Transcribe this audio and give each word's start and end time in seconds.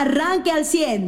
arranque 0.00 0.50
al 0.50 0.64
100. 0.64 1.06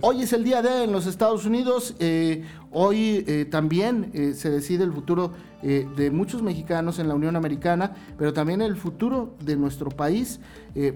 Hoy 0.00 0.22
es 0.22 0.32
el 0.32 0.44
día 0.44 0.60
de 0.60 0.84
en 0.84 0.92
los 0.92 1.06
Estados 1.06 1.46
Unidos. 1.46 1.94
Eh, 1.98 2.44
hoy 2.74 3.24
eh, 3.26 3.46
también 3.46 4.10
eh, 4.12 4.34
se 4.34 4.50
decide 4.50 4.84
el 4.84 4.92
futuro 4.92 5.32
de 5.64 6.10
muchos 6.10 6.42
mexicanos 6.42 6.98
en 6.98 7.08
la 7.08 7.14
Unión 7.14 7.36
Americana, 7.36 7.92
pero 8.18 8.34
también 8.34 8.60
el 8.60 8.76
futuro 8.76 9.34
de 9.42 9.56
nuestro 9.56 9.88
país, 9.88 10.38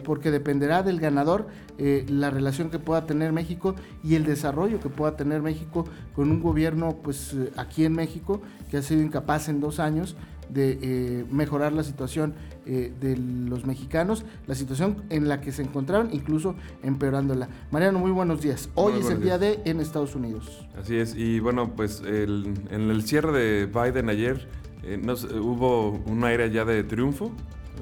porque 0.04 0.30
dependerá 0.30 0.82
del 0.82 1.00
ganador 1.00 1.46
la 1.78 2.28
relación 2.28 2.68
que 2.68 2.78
pueda 2.78 3.06
tener 3.06 3.32
México 3.32 3.74
y 4.04 4.14
el 4.14 4.26
desarrollo 4.26 4.78
que 4.78 4.90
pueda 4.90 5.16
tener 5.16 5.40
México 5.40 5.86
con 6.14 6.30
un 6.30 6.42
gobierno, 6.42 6.98
pues 7.02 7.34
aquí 7.56 7.86
en 7.86 7.94
México, 7.94 8.42
que 8.70 8.76
ha 8.76 8.82
sido 8.82 9.00
incapaz 9.00 9.48
en 9.48 9.60
dos 9.60 9.80
años 9.80 10.16
de 10.48 10.78
eh, 10.80 11.24
mejorar 11.30 11.72
la 11.72 11.82
situación 11.82 12.34
eh, 12.66 12.92
de 13.00 13.16
los 13.16 13.66
mexicanos, 13.66 14.24
la 14.46 14.54
situación 14.54 15.04
en 15.10 15.28
la 15.28 15.40
que 15.40 15.52
se 15.52 15.62
encontraron, 15.62 16.10
incluso 16.12 16.54
empeorándola. 16.82 17.48
Mariano, 17.70 17.98
muy 17.98 18.10
buenos 18.10 18.40
días. 18.42 18.68
Hoy 18.74 18.94
es 19.00 19.10
el 19.10 19.22
día 19.22 19.38
de 19.38 19.60
en 19.64 19.80
Estados 19.80 20.14
Unidos. 20.14 20.66
Así 20.78 20.96
es, 20.96 21.14
y 21.14 21.40
bueno, 21.40 21.67
pues 21.70 22.02
en 22.04 22.90
el 22.90 23.02
cierre 23.02 23.32
de 23.32 23.66
Biden 23.66 24.08
ayer 24.08 24.48
eh, 24.82 25.00
hubo 25.40 25.90
un 25.90 26.24
aire 26.24 26.50
ya 26.50 26.64
de 26.64 26.84
triunfo, 26.84 27.32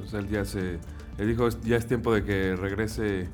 o 0.02 0.06
sea, 0.06 0.20
él 0.20 0.28
ya 0.28 0.44
se, 0.44 0.78
él 1.18 1.28
dijo 1.28 1.48
ya 1.64 1.76
es 1.76 1.86
tiempo 1.86 2.14
de 2.14 2.24
que 2.24 2.56
regrese 2.56 3.28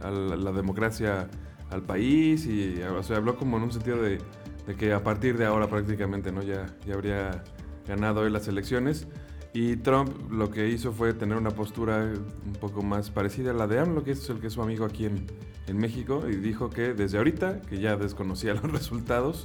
a 0.00 0.10
la, 0.10 0.52
democracia 0.52 1.28
al 1.70 1.82
país 1.82 2.46
y 2.46 2.80
o 2.82 3.02
sea, 3.02 3.18
habló 3.18 3.36
como 3.36 3.56
en 3.58 3.64
un 3.64 3.72
sentido 3.72 4.02
de 4.02 4.18
de 4.66 4.74
que 4.74 4.92
a 4.92 5.02
partir 5.02 5.36
de 5.38 5.46
ahora 5.46 5.68
prácticamente 5.68 6.32
¿no? 6.32 6.42
ya, 6.42 6.66
ya 6.86 6.94
habría 6.94 7.42
ganado 7.86 8.20
hoy 8.20 8.30
las 8.30 8.48
elecciones. 8.48 9.06
Y 9.54 9.76
Trump 9.76 10.30
lo 10.30 10.50
que 10.50 10.68
hizo 10.68 10.92
fue 10.92 11.12
tener 11.12 11.36
una 11.36 11.50
postura 11.50 12.10
un 12.46 12.52
poco 12.54 12.82
más 12.82 13.10
parecida 13.10 13.50
a 13.50 13.54
la 13.54 13.66
de 13.66 13.78
AMLO, 13.78 14.02
que 14.02 14.12
es 14.12 14.28
el 14.30 14.40
que 14.40 14.46
es 14.46 14.54
su 14.54 14.62
amigo 14.62 14.84
aquí 14.86 15.04
en, 15.04 15.26
en 15.66 15.76
México, 15.76 16.24
y 16.28 16.36
dijo 16.36 16.70
que 16.70 16.94
desde 16.94 17.18
ahorita, 17.18 17.60
que 17.62 17.78
ya 17.78 17.96
desconocía 17.96 18.54
los 18.62 18.70
resultados, 18.72 19.44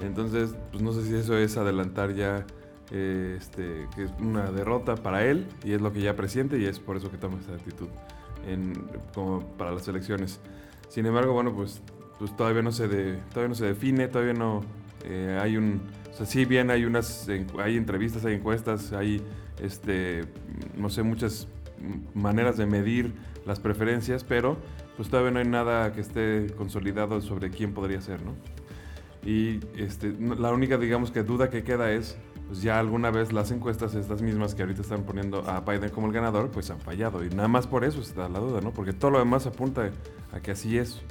entonces 0.00 0.54
pues 0.70 0.82
no 0.82 0.92
sé 0.92 1.04
si 1.04 1.14
eso 1.14 1.36
es 1.36 1.56
adelantar 1.56 2.14
ya 2.14 2.46
eh, 2.92 3.36
este, 3.38 3.88
que 3.94 4.04
es 4.04 4.10
una 4.20 4.52
derrota 4.52 4.94
para 4.94 5.26
él, 5.26 5.48
y 5.64 5.72
es 5.72 5.80
lo 5.80 5.92
que 5.92 6.00
ya 6.00 6.14
presiente, 6.14 6.58
y 6.58 6.66
es 6.66 6.78
por 6.78 6.96
eso 6.96 7.10
que 7.10 7.18
toma 7.18 7.38
esta 7.38 7.54
actitud 7.54 7.88
en, 8.46 8.74
como 9.12 9.40
para 9.56 9.72
las 9.72 9.88
elecciones. 9.88 10.40
Sin 10.88 11.06
embargo, 11.06 11.32
bueno, 11.32 11.52
pues 11.52 11.82
pues 12.22 12.36
todavía 12.36 12.62
no 12.62 12.70
se, 12.70 12.86
todavía 13.30 13.48
no 13.48 13.56
se 13.56 13.64
define, 13.66 14.06
todavía 14.06 14.34
no 14.34 14.62
eh, 15.04 15.36
hay 15.42 15.56
un... 15.56 15.82
O 16.12 16.14
sea, 16.14 16.26
sí 16.26 16.44
bien 16.44 16.70
hay 16.70 16.84
unas, 16.84 17.28
hay 17.58 17.76
entrevistas, 17.76 18.24
hay 18.24 18.34
encuestas, 18.34 18.92
hay, 18.92 19.22
este, 19.60 20.22
no 20.76 20.90
sé, 20.90 21.02
muchas 21.02 21.48
maneras 22.14 22.56
de 22.56 22.66
medir 22.66 23.14
las 23.46 23.60
preferencias, 23.60 24.22
pero 24.22 24.58
pues 24.96 25.08
todavía 25.08 25.30
no 25.30 25.38
hay 25.38 25.48
nada 25.48 25.92
que 25.92 26.00
esté 26.00 26.48
consolidado 26.56 27.20
sobre 27.22 27.50
quién 27.50 27.72
podría 27.72 28.00
ser, 28.00 28.20
¿no? 28.22 28.34
Y 29.24 29.60
este, 29.76 30.14
la 30.38 30.52
única, 30.52 30.76
digamos, 30.76 31.10
que 31.10 31.22
duda 31.22 31.48
que 31.48 31.62
queda 31.62 31.92
es, 31.92 32.18
pues 32.48 32.60
ya 32.60 32.78
alguna 32.78 33.10
vez 33.10 33.32
las 33.32 33.50
encuestas, 33.50 33.94
estas 33.94 34.20
mismas 34.20 34.54
que 34.54 34.62
ahorita 34.62 34.82
están 34.82 35.04
poniendo 35.04 35.48
a 35.48 35.60
Biden 35.60 35.90
como 35.90 36.08
el 36.08 36.12
ganador, 36.12 36.50
pues 36.50 36.70
han 36.70 36.80
fallado. 36.80 37.24
Y 37.24 37.30
nada 37.30 37.48
más 37.48 37.66
por 37.66 37.84
eso 37.84 38.00
está 38.00 38.28
la 38.28 38.40
duda, 38.40 38.60
¿no? 38.60 38.72
Porque 38.72 38.92
todo 38.92 39.12
lo 39.12 39.18
demás 39.18 39.46
apunta 39.46 39.90
a 40.32 40.40
que 40.40 40.50
así 40.50 40.76
es 40.76 41.02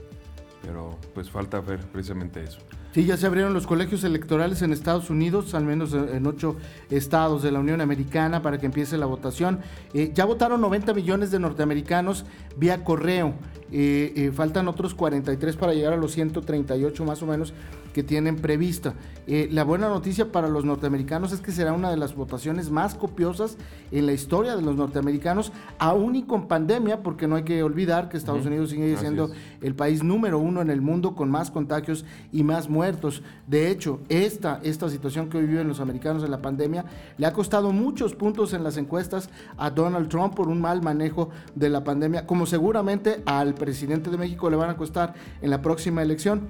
pero 0.61 0.97
pues 1.13 1.29
falta 1.29 1.59
ver 1.59 1.79
precisamente 1.87 2.43
eso. 2.43 2.59
Sí, 2.93 3.05
ya 3.05 3.15
se 3.15 3.25
abrieron 3.25 3.53
los 3.53 3.67
colegios 3.67 4.03
electorales 4.03 4.61
en 4.61 4.73
Estados 4.73 5.09
Unidos, 5.09 5.53
al 5.53 5.63
menos 5.63 5.93
en 5.93 6.27
ocho 6.27 6.57
estados 6.89 7.41
de 7.41 7.49
la 7.49 7.59
Unión 7.59 7.79
Americana, 7.79 8.41
para 8.41 8.57
que 8.57 8.65
empiece 8.65 8.97
la 8.97 9.05
votación. 9.05 9.59
Eh, 9.93 10.11
ya 10.13 10.25
votaron 10.25 10.59
90 10.59 10.93
millones 10.93 11.31
de 11.31 11.39
norteamericanos 11.39 12.25
vía 12.57 12.83
correo. 12.83 13.33
Eh, 13.71 14.11
eh, 14.17 14.31
faltan 14.33 14.67
otros 14.67 14.93
43 14.93 15.55
para 15.55 15.73
llegar 15.73 15.93
a 15.93 15.95
los 15.95 16.11
138 16.11 17.05
más 17.05 17.23
o 17.23 17.25
menos 17.25 17.53
que 17.93 18.03
tienen 18.03 18.37
prevista. 18.37 18.93
La 19.27 19.63
buena 19.63 19.87
noticia 19.87 20.31
para 20.31 20.47
los 20.47 20.65
norteamericanos 20.65 21.31
es 21.33 21.41
que 21.41 21.51
será 21.51 21.73
una 21.73 21.89
de 21.89 21.97
las 21.97 22.15
votaciones 22.15 22.69
más 22.69 22.95
copiosas 22.95 23.57
en 23.91 24.05
la 24.05 24.13
historia 24.13 24.55
de 24.55 24.61
los 24.61 24.77
norteamericanos, 24.77 25.51
aún 25.77 26.15
y 26.15 26.23
con 26.23 26.47
pandemia, 26.47 27.03
porque 27.03 27.27
no 27.27 27.35
hay 27.35 27.43
que 27.43 27.63
olvidar 27.63 28.07
que 28.07 28.15
Estados 28.15 28.45
Unidos 28.45 28.69
sigue 28.69 28.95
siendo 28.97 29.31
el 29.61 29.75
país 29.75 30.03
número 30.03 30.39
uno 30.39 30.61
en 30.61 30.69
el 30.69 30.81
mundo 30.81 31.15
con 31.15 31.29
más 31.29 31.51
contagios 31.51 32.05
y 32.31 32.43
más 32.43 32.69
muertos. 32.81 33.21
De 33.45 33.69
hecho, 33.69 33.99
esta, 34.09 34.59
esta 34.63 34.89
situación 34.89 35.29
que 35.29 35.37
hoy 35.37 35.45
viven 35.45 35.67
los 35.67 35.79
americanos 35.79 36.23
en 36.23 36.31
la 36.31 36.41
pandemia 36.41 36.83
le 37.15 37.27
ha 37.27 37.31
costado 37.31 37.71
muchos 37.71 38.15
puntos 38.15 38.53
en 38.53 38.63
las 38.63 38.75
encuestas 38.75 39.29
a 39.55 39.69
Donald 39.69 40.09
Trump 40.09 40.33
por 40.33 40.47
un 40.47 40.59
mal 40.59 40.81
manejo 40.81 41.29
de 41.53 41.69
la 41.69 41.83
pandemia, 41.83 42.25
como 42.25 42.47
seguramente 42.47 43.21
al 43.27 43.53
presidente 43.53 44.09
de 44.09 44.17
México 44.17 44.49
le 44.49 44.55
van 44.55 44.71
a 44.71 44.77
costar 44.77 45.13
en 45.43 45.51
la 45.51 45.61
próxima 45.61 46.01
elección. 46.01 46.41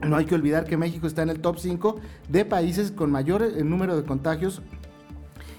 No 0.00 0.14
hay 0.16 0.24
que 0.24 0.36
olvidar 0.36 0.66
que 0.66 0.76
México 0.76 1.08
está 1.08 1.22
en 1.22 1.30
el 1.30 1.40
top 1.40 1.58
5 1.58 1.96
de 2.28 2.44
países 2.44 2.92
con 2.92 3.10
mayor 3.10 3.42
eh, 3.42 3.64
número 3.64 3.96
de 3.96 4.04
contagios 4.04 4.62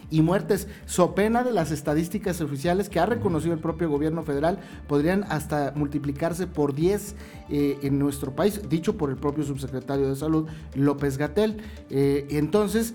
y 0.09 0.21
muertes, 0.21 0.67
so 0.85 1.15
pena 1.15 1.43
de 1.43 1.51
las 1.51 1.71
estadísticas 1.71 2.41
oficiales 2.41 2.89
que 2.89 2.99
ha 2.99 3.05
reconocido 3.05 3.53
el 3.53 3.59
propio 3.59 3.89
gobierno 3.89 4.23
federal, 4.23 4.59
podrían 4.87 5.23
hasta 5.29 5.73
multiplicarse 5.75 6.47
por 6.47 6.73
10 6.73 7.15
eh, 7.49 7.77
en 7.81 7.99
nuestro 7.99 8.35
país, 8.35 8.61
dicho 8.69 8.97
por 8.97 9.09
el 9.09 9.17
propio 9.17 9.43
subsecretario 9.43 10.09
de 10.09 10.15
Salud, 10.15 10.47
López 10.75 11.17
Gatel. 11.17 11.57
Eh, 11.89 12.27
entonces, 12.31 12.93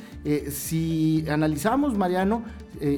si 0.51 1.25
analizamos, 1.29 1.97
Mariano, 1.97 2.45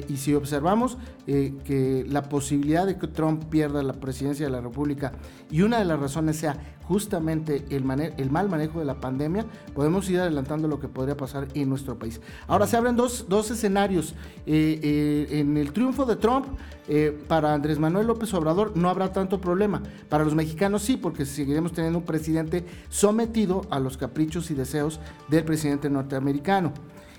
y 0.07 0.17
si 0.17 0.33
observamos 0.33 0.97
que 1.25 2.05
la 2.07 2.29
posibilidad 2.29 2.85
de 2.85 2.97
que 2.97 3.07
Trump 3.07 3.45
pierda 3.49 3.81
la 3.83 3.93
presidencia 3.93 4.45
de 4.45 4.51
la 4.51 4.61
República 4.61 5.13
y 5.51 5.61
una 5.61 5.79
de 5.79 5.85
las 5.85 5.99
razones 5.99 6.37
sea 6.37 6.57
justamente 6.87 7.65
el, 7.69 7.89
el, 8.17 8.31
mal 8.31 8.49
manejo 8.49 8.79
de 8.79 8.85
la 8.85 8.99
pandemia, 8.99 9.45
podemos 9.73 10.09
ir 10.09 10.19
adelantando 10.19 10.67
lo 10.67 10.79
que 10.79 10.87
podría 10.87 11.15
pasar 11.15 11.47
en 11.53 11.69
nuestro 11.69 11.97
país. 11.97 12.19
Ahora 12.47 12.67
se 12.67 12.77
abren 12.77 12.95
dos, 12.95 13.51
escenarios. 13.51 14.13
Eh, 14.45 14.79
eh, 14.83 15.39
en 15.39 15.57
el 15.57 15.71
triunfo 15.71 16.05
de 16.05 16.15
Trump, 16.15 16.45
eh, 16.87 17.17
para 17.27 17.53
Andrés 17.53 17.79
Manuel 17.79 18.07
López 18.07 18.33
Obrador 18.33 18.75
no 18.75 18.89
habrá 18.89 19.11
tanto 19.11 19.39
problema. 19.39 19.81
Para 20.09 20.25
los 20.25 20.35
mexicanos 20.35 20.81
sí, 20.81 20.97
porque 20.97 21.25
seguiremos 21.25 21.71
teniendo 21.71 21.99
un 21.99 22.05
presidente 22.05 22.65
sometido 22.89 23.61
a 23.69 23.79
los 23.79 23.97
caprichos 23.97 24.51
y 24.51 24.53
deseos 24.53 24.99
del 25.29 25.43
presidente 25.43 25.89
norteamericano. 25.89 26.73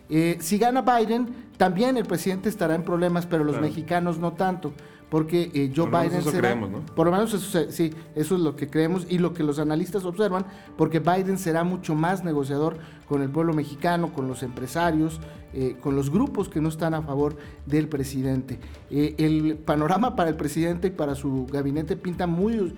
si 0.09 0.59
gana 0.59 0.83
Biden, 0.83 1.29
también 1.57 1.97
el 1.97 2.05
presidente 2.05 2.49
estará 2.49 2.75
en 2.75 2.83
problemas, 2.83 3.27
pero 3.27 3.45
los 3.45 3.61
mexicanos 3.61 4.19
no 4.19 4.33
tanto 4.35 4.73
porque 5.15 5.49
eh, 5.55 5.73
Joe 5.73 5.89
Biden 5.91 6.23
será, 6.25 6.59
por 6.97 7.07
lo 7.07 7.13
menos 7.13 7.33
eso, 7.33 7.71
sí, 7.71 7.93
eso 8.17 8.35
es 8.35 8.41
lo 8.41 8.57
que 8.57 8.69
creemos 8.69 9.07
y 9.09 9.19
lo 9.19 9.33
que 9.33 9.45
los 9.45 9.61
analistas 9.61 10.05
observan, 10.05 10.45
porque 10.77 10.99
Biden 10.99 11.39
será 11.39 11.63
mucho 11.63 11.95
más 11.95 12.25
negociador 12.25 12.79
con 13.07 13.23
el 13.23 13.31
pueblo 13.31 13.53
mexicano, 13.55 14.13
con 14.13 14.27
los 14.27 14.43
empresarios, 14.43 15.21
eh, 15.53 15.77
con 15.81 15.95
los 15.95 16.11
grupos 16.11 16.49
que 16.49 16.61
no 16.61 16.69
están 16.69 16.95
a 16.95 17.03
favor 17.03 17.37
del 17.65 17.87
presidente. 17.87 18.59
Eh, 18.91 19.15
el 19.19 19.57
panorama 19.57 20.17
para 20.17 20.31
el 20.31 20.37
presidente 20.37 20.89
y 20.89 20.91
para 20.91 21.15
su 21.15 21.47
gabinete 21.47 21.95
pinta 21.95 22.27
muy 22.27 22.75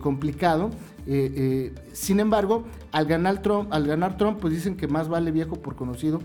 complicado. 0.00 0.70
sin 1.92 2.20
embargo, 2.20 2.66
al 2.92 3.06
ganar 3.06 3.42
Trump, 3.42 3.72
al 3.72 3.84
ganar 3.88 4.16
Trump, 4.16 4.38
pues 4.40 4.54
dicen 4.54 4.76
que 4.76 4.86
más 4.86 5.08
vale 5.08 5.32
viejo 5.32 5.56
por 5.56 5.74
conocido 5.74 6.20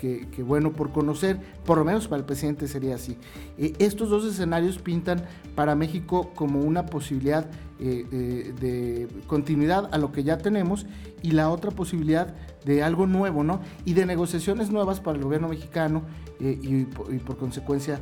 que, 0.00 0.28
que, 0.30 0.42
bueno 0.42 0.72
por 0.72 0.92
conocer, 0.92 1.38
por 1.64 1.78
lo 1.78 1.84
menos 1.84 2.06
para 2.06 2.20
el 2.20 2.24
presidente 2.24 2.68
sería 2.68 2.94
así. 2.94 3.16
estos 3.56 4.08
dos 4.08 4.24
escenarios 4.24 4.78
pintan 4.78 5.24
para 5.54 5.74
México 5.74 6.30
como 6.34 6.60
una 6.60 6.86
posibilidad 6.86 7.46
eh, 7.80 8.06
eh, 8.10 8.54
de 8.60 9.08
continuidad 9.28 9.88
a 9.92 9.98
lo 9.98 10.10
que 10.10 10.24
ya 10.24 10.38
tenemos 10.38 10.84
y 11.22 11.30
la 11.30 11.48
otra 11.48 11.70
posibilidad 11.70 12.34
de 12.64 12.82
algo 12.82 13.06
nuevo, 13.06 13.44
¿no? 13.44 13.60
Y 13.84 13.92
de 13.94 14.04
negociaciones 14.04 14.70
nuevas 14.70 14.98
para 14.98 15.16
el 15.16 15.22
gobierno 15.22 15.48
mexicano 15.48 16.02
eh, 16.40 16.58
y, 16.60 16.84
por, 16.86 17.36
consecuencia 17.36 18.00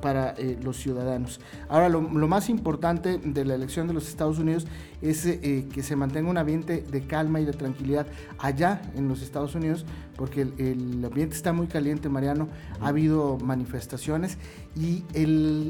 para 0.00 0.34
los 0.62 0.78
ciudadanos. 0.78 1.40
Ahora, 1.68 1.88
lo, 1.88 2.00
más 2.00 2.48
importante 2.48 3.18
de 3.18 3.44
la 3.44 3.56
elección 3.56 3.88
de 3.88 3.92
los 3.92 4.08
Estados 4.08 4.38
Unidos 4.38 4.66
es 5.02 5.24
que 5.26 5.82
se 5.82 5.96
mantenga 5.96 6.30
un 6.30 6.38
ambiente 6.38 6.82
de 6.90 7.06
calma 7.06 7.40
y 7.40 7.44
de 7.44 7.52
tranquilidad 7.52 8.06
allá 8.38 8.80
en 8.94 9.06
los 9.06 9.20
Estados 9.20 9.54
Unidos, 9.54 9.84
porque 10.16 10.42
el, 10.42 11.04
ambiente 11.04 11.36
está 11.36 11.52
muy 11.52 11.66
caliente, 11.66 12.08
Mariano, 12.08 12.48
ha 12.80 12.88
habido 12.88 13.36
manifestaciones 13.38 14.38
y 14.74 15.04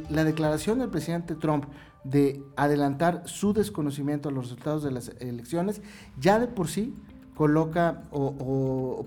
la 0.08 0.22
declaración 0.22 0.78
del 0.78 0.88
presidente 0.88 1.34
Trump 1.34 1.64
de 2.10 2.42
adelantar 2.56 3.22
su 3.26 3.52
desconocimiento 3.52 4.28
a 4.28 4.32
los 4.32 4.44
resultados 4.44 4.82
de 4.82 4.90
las 4.90 5.08
elecciones, 5.20 5.82
ya 6.18 6.38
de 6.38 6.46
por 6.46 6.68
sí 6.68 6.94
coloca 7.34 8.02
o, 8.10 9.06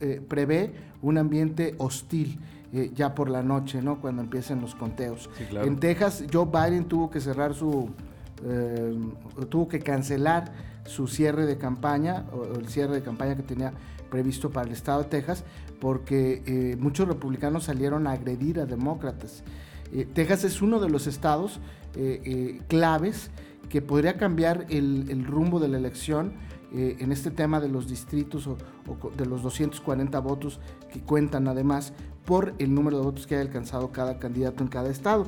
eh, 0.00 0.20
prevé 0.28 0.74
un 1.02 1.18
ambiente 1.18 1.74
hostil. 1.78 2.38
Eh, 2.72 2.90
ya 2.94 3.14
por 3.14 3.30
la 3.30 3.44
noche, 3.44 3.80
¿no? 3.80 4.00
Cuando 4.00 4.22
empiecen 4.22 4.60
los 4.60 4.74
conteos. 4.74 5.30
En 5.52 5.78
Texas, 5.78 6.24
Joe 6.30 6.46
Biden 6.46 6.86
tuvo 6.86 7.08
que 7.10 7.20
cerrar 7.20 7.54
su, 7.54 7.90
eh, 8.44 8.98
tuvo 9.48 9.68
que 9.68 9.78
cancelar 9.78 10.52
su 10.84 11.06
cierre 11.06 11.46
de 11.46 11.58
campaña, 11.58 12.26
o 12.32 12.58
el 12.58 12.68
cierre 12.68 12.94
de 12.94 13.02
campaña 13.02 13.36
que 13.36 13.44
tenía 13.44 13.72
previsto 14.10 14.50
para 14.50 14.66
el 14.66 14.72
estado 14.72 15.04
de 15.04 15.08
Texas, 15.08 15.44
porque 15.80 16.76
muchos 16.80 17.06
republicanos 17.06 17.64
salieron 17.64 18.08
a 18.08 18.12
agredir 18.12 18.58
a 18.58 18.66
demócratas. 18.66 19.44
Texas 20.14 20.44
es 20.44 20.62
uno 20.62 20.80
de 20.80 20.88
los 20.88 21.06
estados 21.06 21.60
claves 22.68 23.30
que 23.68 23.82
podría 23.82 24.16
cambiar 24.16 24.66
el, 24.68 25.24
rumbo 25.24 25.60
de 25.60 25.68
la 25.68 25.78
elección 25.78 26.34
en 26.72 27.12
este 27.12 27.30
tema 27.30 27.60
de 27.60 27.68
los 27.68 27.88
distritos 27.88 28.46
o, 28.46 28.56
de 29.16 29.26
los 29.26 29.42
240 29.42 30.18
votos 30.20 30.60
que 30.92 31.00
cuentan 31.00 31.48
además 31.48 31.92
por 32.24 32.54
el 32.58 32.74
número 32.74 32.98
de 32.98 33.04
votos 33.04 33.26
que 33.26 33.36
haya 33.36 33.44
alcanzado 33.44 33.92
cada 33.92 34.18
candidato 34.18 34.62
en 34.62 34.68
cada 34.68 34.90
estado. 34.90 35.26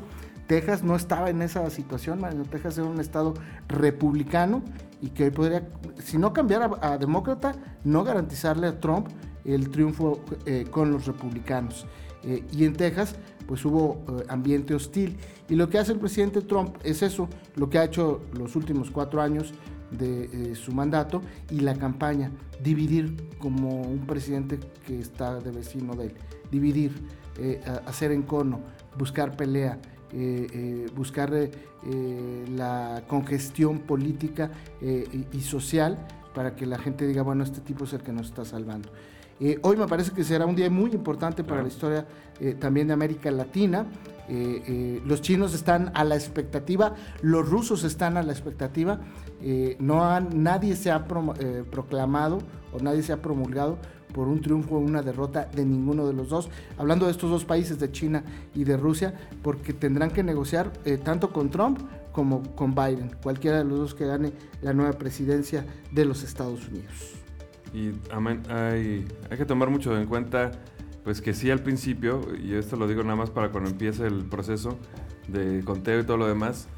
Texas 0.48 0.82
no 0.82 0.96
estaba 0.96 1.28
en 1.28 1.42
esa 1.42 1.68
situación, 1.68 2.20
Texas 2.50 2.78
era 2.78 2.86
un 2.86 3.00
estado 3.00 3.34
republicano 3.68 4.62
y 5.02 5.10
que 5.10 5.30
podría, 5.30 5.68
si 6.02 6.16
no 6.16 6.32
cambiar 6.32 6.78
a, 6.80 6.96
demócrata, 6.96 7.52
no 7.84 8.02
garantizarle 8.02 8.66
a 8.66 8.80
Trump 8.80 9.08
el 9.44 9.68
triunfo 9.70 10.20
eh, 10.46 10.66
con 10.70 10.90
los 10.90 11.06
republicanos. 11.06 11.86
Eh, 12.24 12.44
y 12.52 12.64
en 12.64 12.74
Texas, 12.74 13.14
pues 13.46 13.64
hubo 13.64 14.04
eh, 14.08 14.24
ambiente 14.28 14.74
hostil. 14.74 15.16
Y 15.48 15.56
lo 15.56 15.68
que 15.68 15.78
hace 15.78 15.92
el 15.92 15.98
presidente 15.98 16.42
Trump 16.42 16.76
es 16.84 17.02
eso, 17.02 17.28
lo 17.56 17.70
que 17.70 17.78
ha 17.78 17.84
hecho 17.84 18.20
los 18.36 18.56
últimos 18.56 18.90
cuatro 18.90 19.20
años 19.20 19.52
de 19.90 20.54
su 20.54 20.72
mandato 20.72 21.22
y 21.50 21.60
la 21.60 21.74
campaña, 21.74 22.30
dividir 22.62 23.16
como 23.38 23.80
un 23.80 24.06
presidente 24.06 24.58
que 24.86 24.98
está 24.98 25.40
de 25.40 25.50
vecino 25.50 25.94
de 25.94 26.08
él, 26.08 26.14
dividir, 26.50 26.92
hacer 27.86 28.12
encono, 28.12 28.60
buscar 28.98 29.34
pelea. 29.34 29.78
Eh, 30.10 30.46
eh, 30.54 30.86
buscar 30.96 31.34
eh, 31.34 31.50
la 32.56 33.02
congestión 33.06 33.80
política 33.80 34.50
y, 34.80 35.40
social 35.42 35.98
para 36.34 36.56
que 36.56 36.64
la 36.64 36.78
gente 36.78 37.06
diga, 37.06 37.22
bueno, 37.22 37.44
este 37.44 37.60
tipo 37.60 37.84
es 37.84 37.92
el 37.92 38.00
que 38.00 38.12
nos 38.12 38.28
está 38.28 38.46
salvando. 38.46 38.88
Hoy 39.62 39.76
me 39.76 39.86
parece 39.86 40.12
que 40.12 40.24
será 40.24 40.46
un 40.46 40.56
día 40.56 40.68
muy 40.68 40.90
importante 40.92 41.44
para 41.44 41.62
la 41.62 41.68
historia 41.68 42.06
también 42.58 42.88
de 42.88 42.92
América 42.92 43.30
Latina. 43.30 43.86
los 45.04 45.22
chinos 45.22 45.54
están 45.54 45.92
a 45.94 46.04
la 46.04 46.16
expectativa, 46.16 46.94
los 47.22 47.48
rusos 47.48 47.84
están 47.84 48.16
a 48.16 48.22
la 48.22 48.32
expectativa. 48.32 49.00
no 49.78 50.04
han, 50.04 50.42
nadie 50.42 50.74
se 50.74 50.90
ha 50.90 51.06
proclamado 51.06 52.38
o 52.72 52.80
nadie 52.80 53.02
se 53.02 53.12
ha 53.12 53.22
promulgado 53.22 53.78
por 54.12 54.28
un 54.28 54.40
triunfo 54.40 54.76
o 54.76 54.78
una 54.78 55.02
derrota 55.02 55.48
de 55.54 55.64
ninguno 55.64 56.06
de 56.06 56.12
los 56.12 56.28
dos. 56.28 56.48
Hablando 56.76 57.06
de 57.06 57.12
estos 57.12 57.30
dos 57.30 57.44
países, 57.44 57.78
de 57.78 57.90
China 57.92 58.24
y 58.54 58.64
de 58.64 58.76
Rusia, 58.76 59.14
porque 59.42 59.72
tendrán 59.72 60.10
que 60.10 60.22
negociar 60.22 60.72
eh, 60.84 60.98
tanto 60.98 61.32
con 61.32 61.50
Trump 61.50 61.78
como 62.12 62.42
con 62.54 62.74
Biden, 62.74 63.12
cualquiera 63.22 63.58
de 63.58 63.64
los 63.64 63.78
dos 63.78 63.94
que 63.94 64.06
gane 64.06 64.32
la 64.62 64.72
nueva 64.72 64.92
presidencia 64.94 65.64
de 65.92 66.04
los 66.04 66.24
Estados 66.24 66.66
Unidos. 66.68 67.27
Y 67.74 67.92
hay, 68.48 69.06
hay 69.30 69.36
que 69.36 69.44
tomar 69.44 69.70
mucho 69.70 69.96
en 69.98 70.06
cuenta, 70.06 70.52
pues 71.04 71.20
que 71.20 71.34
sí 71.34 71.50
al 71.50 71.62
principio, 71.62 72.22
y 72.42 72.54
esto 72.54 72.76
lo 72.76 72.88
digo 72.88 73.02
nada 73.02 73.16
más 73.16 73.30
para 73.30 73.50
cuando 73.50 73.70
empiece 73.70 74.06
el 74.06 74.24
proceso 74.24 74.78
de 75.28 75.62
conteo 75.64 76.00
y 76.00 76.04
todo 76.04 76.16
lo 76.16 76.26
demás, 76.26 76.68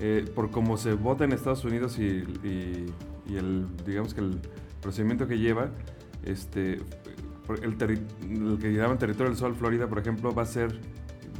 eh, 0.00 0.24
por 0.34 0.50
cómo 0.50 0.76
se 0.76 0.94
vota 0.94 1.24
en 1.24 1.32
Estados 1.32 1.64
Unidos 1.64 1.98
y, 1.98 2.24
y 3.30 3.36
el, 3.36 3.66
digamos 3.86 4.14
que 4.14 4.20
el 4.20 4.40
procedimiento 4.80 5.26
que 5.26 5.38
lleva, 5.38 5.70
este, 6.24 6.80
el, 7.62 7.76
que 7.76 8.72
llaman 8.72 8.98
Territorio 8.98 9.30
del 9.30 9.38
Sol, 9.38 9.54
Florida, 9.54 9.86
por 9.88 9.98
ejemplo, 9.98 10.34
va 10.34 10.42
a 10.42 10.46
ser 10.46 10.78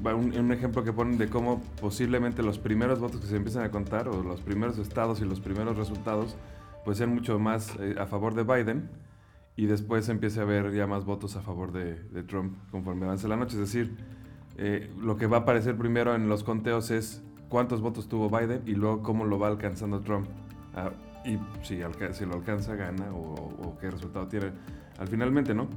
un, 0.02 0.52
ejemplo 0.52 0.82
que 0.82 0.92
ponen 0.92 1.18
de 1.18 1.28
cómo 1.28 1.62
posiblemente 1.80 2.42
los 2.42 2.58
primeros 2.58 3.00
votos 3.00 3.20
que 3.20 3.26
se 3.26 3.36
empiezan 3.36 3.64
a 3.64 3.70
contar, 3.70 4.08
o 4.08 4.22
los 4.22 4.40
primeros 4.40 4.78
estados 4.78 5.20
y 5.20 5.24
los 5.24 5.40
primeros 5.40 5.76
resultados, 5.76 6.36
pues 6.84 6.98
sean 6.98 7.14
mucho 7.14 7.38
más 7.38 7.76
eh, 7.78 7.94
a 7.98 8.06
favor 8.06 8.34
de 8.34 8.42
Biden 8.42 8.90
y 9.56 9.66
después 9.66 10.08
empiece 10.08 10.40
a 10.40 10.44
haber 10.44 10.72
ya 10.72 10.86
más 10.86 11.04
votos 11.04 11.36
a 11.36 11.42
favor 11.42 11.72
de, 11.72 11.96
Trump 12.24 12.56
conforme 12.70 13.04
avance 13.04 13.28
la 13.28 13.36
noche. 13.36 13.54
Es 13.54 13.60
decir, 13.60 13.96
eh, 14.56 14.90
lo 15.00 15.16
que 15.16 15.26
va 15.26 15.38
a 15.38 15.40
aparecer 15.40 15.76
primero 15.76 16.14
en 16.14 16.28
los 16.28 16.44
conteos 16.44 16.90
es 16.90 17.22
cuántos 17.48 17.80
votos 17.80 18.08
tuvo 18.08 18.30
Biden 18.30 18.62
y 18.66 18.74
luego 18.74 19.02
cómo 19.02 19.24
lo 19.24 19.38
va 19.38 19.48
alcanzando 19.48 20.00
Trump. 20.00 20.28
Ah, 20.74 20.90
y 21.24 21.36
si, 21.62 21.80
si, 22.12 22.24
lo 22.24 22.34
alcanza, 22.34 22.74
gana 22.76 23.12
o, 23.12 23.76
qué 23.80 23.90
resultado 23.90 24.26
tiene 24.26 24.52
al 24.98 25.08
finalmente, 25.08 25.54
¿no? 25.54 25.68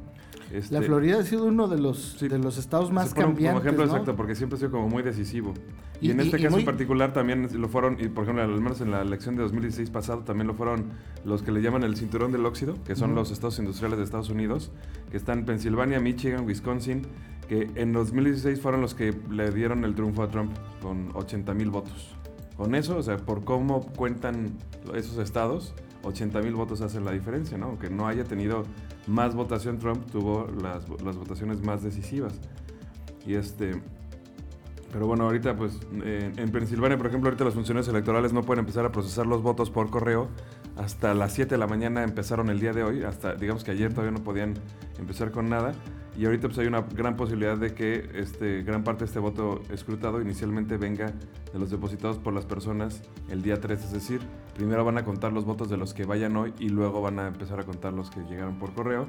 Este, 0.52 0.74
la 0.74 0.82
Florida 0.82 1.20
ha 1.20 1.24
sido 1.24 1.46
uno 1.46 1.68
de 1.68 1.80
los, 1.80 2.20
de 2.20 2.38
los 2.38 2.58
estados 2.58 2.92
más 2.92 3.14
cambiantes. 3.14 3.62
Como 3.62 3.62
ejemplo 3.62 3.86
exacto, 3.86 4.16
porque 4.16 4.36
siempre 4.36 4.58
ha 4.58 4.60
sido 4.60 4.72
como 4.72 4.90
muy 4.90 5.04
decisivo. 5.04 5.54
Y, 6.02 6.12
en 6.12 6.20
este 6.20 6.42
caso 6.42 6.60
en 6.60 6.66
particular 6.66 7.14
también 7.14 7.48
lo 7.54 7.70
fueron, 7.70 7.98
y 8.00 8.10
por 8.10 8.24
ejemplo, 8.24 8.44
al 8.44 8.50
menos 8.62 8.82
en 8.82 8.92
la 8.92 9.02
elección 9.02 9.36
de 9.36 9.44
2016 9.44 9.90
pasado, 9.90 10.24
también 10.24 10.48
lo 10.48 10.54
fueron 10.54 10.92
los 11.24 11.44
que 11.44 11.52
le 11.52 11.62
llaman 11.62 11.84
el 11.84 11.96
cinturón 11.96 12.32
del 12.32 12.46
óxido, 12.46 12.76
que 12.84 12.96
son 12.96 13.16
los 13.16 13.32
estados 13.32 13.58
industriales 13.60 13.98
de 13.98 14.04
Estados 14.04 14.30
Unidos, 14.30 14.72
que 15.12 15.18
están 15.18 15.40
en 15.40 15.46
Pensilvania, 15.46 16.00
Michigan, 16.00 16.46
Wisconsin, 16.46 17.04
que 17.48 17.70
en 17.76 17.94
2016 17.94 18.60
fueron 18.60 18.82
los 18.82 18.94
que 18.94 19.14
le 19.30 19.52
dieron 19.52 19.86
el 19.86 19.96
triunfo 19.96 20.24
a 20.24 20.30
Trump 20.30 20.52
con 20.82 21.10
80 21.14 21.54
mil 21.54 21.70
votos. 21.70 22.16
Con 22.58 22.76
eso, 22.76 22.98
o 22.98 23.04
sea, 23.04 23.18
por 23.18 23.44
cómo 23.44 23.82
cuentan 23.96 24.58
esos 24.94 25.18
estados, 25.18 25.74
80 26.04 26.42
mil 26.42 26.54
votos 26.54 26.82
hacen 26.82 27.06
la 27.06 27.12
diferencia, 27.12 27.58
¿no? 27.58 27.68
Aunque 27.68 27.90
no 27.90 28.08
haya 28.08 28.24
tenido 28.24 28.64
más 29.08 29.36
votación, 29.36 29.80
Trump 29.80 30.06
tuvo 30.12 30.48
las, 30.62 30.88
las 31.02 31.18
votaciones 31.18 31.64
más 31.64 31.84
decisivas. 31.84 32.34
Y 33.26 33.36
este. 33.36 33.82
Pero 34.92 35.08
bueno, 35.08 35.24
ahorita 35.24 35.56
pues 35.56 35.80
en 36.04 36.52
Pensilvania, 36.52 36.98
por 36.98 37.08
ejemplo, 37.08 37.28
ahorita 37.30 37.44
los 37.44 37.56
funcionarios 37.56 37.88
electorales 37.88 38.32
no 38.32 38.44
pueden 38.44 38.60
empezar 38.60 38.86
a 38.86 38.92
procesar 38.92 39.26
los 39.26 39.42
votos 39.42 39.72
por 39.72 39.90
correo. 39.90 40.28
Hasta 40.78 41.16
las 41.16 41.34
7 41.34 41.50
de 41.50 41.58
la 41.58 41.66
mañana 41.66 42.04
empezaron 42.04 42.52
el 42.52 42.60
día 42.60 42.74
de 42.74 42.84
hoy, 42.84 43.04
hasta 43.04 43.34
digamos 43.34 43.64
que 43.64 43.72
ayer 43.72 43.92
todavía 43.92 44.12
no 44.12 44.24
podían 44.24 44.54
empezar 45.00 45.32
con 45.32 45.50
nada. 45.50 45.74
Y 46.16 46.26
ahorita 46.26 46.48
pues 46.48 46.60
hay 46.60 46.68
una 46.68 46.82
gran 46.82 47.16
posibilidad 47.16 47.58
de 47.58 47.74
que 47.74 48.08
este, 48.14 48.62
gran 48.62 48.84
parte 48.84 49.00
de 49.00 49.06
este 49.06 49.18
voto 49.18 49.64
escrutado 49.72 50.22
inicialmente 50.22 50.78
venga 50.78 51.12
de 51.52 51.60
los 51.60 51.72
depositados 51.72 52.20
por 52.20 52.34
las 52.34 52.46
personas 52.46 53.02
el 53.30 53.42
día 53.42 53.60
3, 53.60 53.84
es 53.84 53.94
decir, 53.94 54.22
primero 54.56 54.84
van 54.86 54.98
a 54.98 55.04
contar 55.04 55.34
los 55.34 55.46
votos 55.46 55.70
de 55.70 55.78
los 55.78 55.94
que 55.94 56.06
vayan 56.06 56.36
hoy 56.36 56.54
y 56.60 56.70
luego 56.70 57.02
van 57.02 57.20
a 57.20 57.28
empezar 57.28 57.60
a 57.60 57.64
contar 57.64 57.94
los 57.94 58.10
que 58.10 58.22
llegaron 58.22 58.60
por 58.60 58.74
correo. 58.74 59.08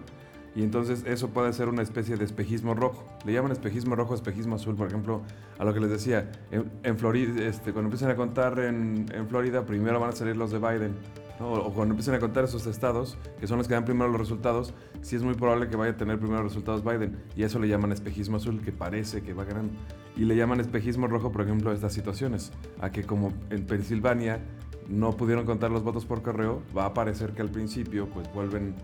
Y 0.56 0.62
entonces 0.62 1.05
eso 1.05 1.31
puede 1.31 1.52
ser 1.52 1.69
una 1.69 1.82
especie 1.82 2.17
de 2.17 2.25
espejismo 2.25 2.75
rojo. 2.75 3.05
Le 3.25 3.32
llaman 3.32 3.50
espejismo 3.50 3.96
rojo, 3.96 4.14
espejismo 4.14 4.55
azul, 4.55 4.76
por 4.76 4.87
ejemplo, 4.87 5.23
a 5.58 5.64
lo 5.64 5.75
que 5.75 5.81
les 5.81 5.91
decía. 5.91 6.31
En, 6.50 6.96
Florida, 6.96 7.43
este, 7.44 7.73
cuando 7.73 7.88
empiezan 7.88 8.11
a 8.11 8.17
contar 8.17 8.61
en, 8.61 9.06
Florida, 9.29 9.67
primero 9.67 9.99
van 9.99 10.11
a 10.11 10.12
salir 10.12 10.37
los 10.37 10.52
de 10.52 10.58
Biden 10.61 10.94
o 11.41 11.73
cuando 11.73 11.94
empiecen 11.94 12.14
a 12.14 12.20
contar 12.20 12.44
esos 12.44 12.67
estados, 12.67 13.19
que 13.41 13.49
son 13.49 13.58
los 13.58 13.67
que 13.67 13.75
dan 13.75 13.85
primero 13.85 14.08
los 14.08 14.20
resultados, 14.20 14.73
sí 15.00 15.17
es 15.17 15.23
muy 15.23 15.35
probable 15.35 15.69
que 15.69 15.75
vaya 15.75 15.93
a 15.93 15.96
tener 15.96 16.19
primero 16.19 16.44
resultados 16.44 16.85
Biden. 16.85 17.19
Y 17.35 17.43
eso 17.43 17.58
le 17.58 17.67
llaman 17.67 17.91
espejismo 17.91 18.37
azul, 18.37 18.61
que 18.61 18.70
parece 18.70 19.23
que 19.23 19.35
va 19.35 19.44
ganando. 19.44 19.73
Y 20.17 20.26
le 20.26 20.37
llaman 20.37 20.61
espejismo 20.61 21.08
rojo, 21.08 21.32
por 21.32 21.43
ejemplo, 21.43 21.73
a 21.73 21.75
estas 21.75 21.93
situaciones. 21.93 22.52
A 22.81 22.93
que 22.93 23.02
como 23.02 23.32
en 23.50 23.67
Pensilvania 23.67 24.41
no 24.88 25.12
pudieron 25.12 25.44
contar 25.44 25.70
los 25.70 25.82
votos 25.82 26.05
por 26.05 26.22
correo, 26.22 26.62
va 26.76 26.86
a 26.86 26.94
parecer 26.94 27.32
que 27.32 27.43
al 27.43 27.50
principio 27.50 28.08
pues 28.08 28.32
vuelven, 28.32 28.74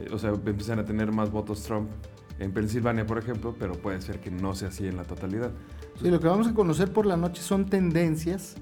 eh, 0.00 0.08
o 0.12 0.18
sea, 0.18 0.30
empiezan 0.30 0.78
a 0.78 0.84
tener 0.84 1.12
más 1.12 1.30
votos 1.30 1.62
Trump 1.62 1.90
en 2.38 2.52
Pensilvania, 2.52 3.06
por 3.06 3.18
ejemplo, 3.18 3.54
pero 3.58 3.74
puede 3.74 4.00
ser 4.00 4.20
que 4.20 4.30
no 4.30 4.54
sea 4.54 4.68
así 4.68 4.86
en 4.86 4.96
la 4.96 5.04
totalidad. 5.04 5.50
Sí, 6.00 6.10
lo 6.10 6.20
que 6.20 6.26
vamos 6.26 6.48
a 6.48 6.54
conocer 6.54 6.92
por 6.92 7.04
la 7.04 7.16
noche 7.16 7.42
son 7.42 7.66
tendencias 7.66 8.56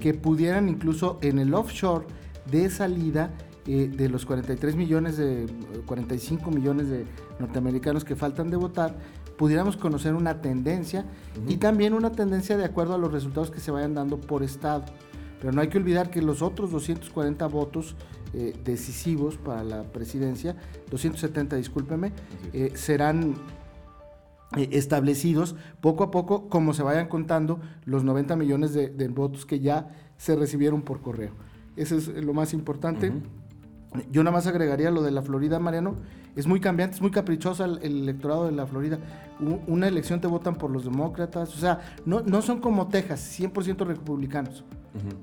que 0.00 0.14
pudieran 0.14 0.68
incluso 0.68 1.18
en 1.22 1.38
el 1.40 1.54
offshore 1.54 2.06
de 2.50 2.70
salida 2.70 3.32
eh, 3.66 3.88
de 3.88 4.08
los 4.08 4.26
43 4.26 4.76
millones 4.76 5.16
de 5.16 5.46
45 5.86 6.50
millones 6.50 6.88
de 6.88 7.04
norteamericanos 7.38 8.04
que 8.04 8.14
faltan 8.16 8.50
de 8.50 8.56
votar, 8.56 8.96
pudiéramos 9.36 9.76
conocer 9.76 10.14
una 10.14 10.40
tendencia 10.40 11.06
y 11.48 11.56
también 11.56 11.94
una 11.94 12.12
tendencia 12.12 12.56
de 12.56 12.64
acuerdo 12.64 12.94
a 12.94 12.98
los 12.98 13.12
resultados 13.12 13.50
que 13.50 13.60
se 13.60 13.70
vayan 13.70 13.94
dando 13.94 14.20
por 14.20 14.42
estado. 14.42 14.84
Pero 15.42 15.52
no 15.52 15.60
hay 15.60 15.66
que 15.66 15.76
olvidar 15.76 16.08
que 16.08 16.22
los 16.22 16.40
otros 16.40 16.70
240 16.70 17.44
votos 17.48 17.96
eh, 18.32 18.54
decisivos 18.64 19.38
para 19.38 19.64
la 19.64 19.82
presidencia, 19.82 20.54
270, 20.88 21.56
discúlpeme, 21.56 22.12
eh, 22.52 22.70
serán 22.76 23.34
establecidos 24.56 25.56
poco 25.80 26.04
a 26.04 26.10
poco 26.12 26.48
como 26.48 26.74
se 26.74 26.84
vayan 26.84 27.08
contando 27.08 27.58
los 27.86 28.04
90 28.04 28.36
millones 28.36 28.72
de 28.72 29.08
votos 29.08 29.44
que 29.46 29.58
ya 29.58 29.88
se 30.16 30.36
recibieron 30.36 30.82
por 30.82 31.00
correo. 31.00 31.32
Eso 31.74 31.96
es 31.96 32.06
lo 32.06 32.34
más 32.34 32.54
importante. 32.54 33.12
Yo 34.12 34.22
nada 34.22 34.36
más 34.36 34.46
agregaría 34.46 34.92
lo 34.92 35.02
de 35.02 35.10
la 35.10 35.22
Florida, 35.22 35.58
Mariano. 35.58 35.96
Es 36.36 36.46
muy 36.46 36.60
cambiante, 36.60 36.96
es 36.96 37.02
muy 37.02 37.10
caprichosa 37.10 37.64
el, 37.64 37.78
electorado 37.82 38.44
de 38.44 38.52
la 38.52 38.66
Florida. 38.66 39.00
Una 39.66 39.88
elección 39.88 40.20
te 40.20 40.28
votan 40.28 40.54
por 40.54 40.70
los 40.70 40.84
demócratas. 40.84 41.52
O 41.56 41.58
sea, 41.58 41.80
no, 42.06 42.20
no 42.20 42.42
son 42.42 42.60
como 42.60 42.86
Texas, 42.86 43.36
100% 43.40 43.84
republicanos 43.86 44.64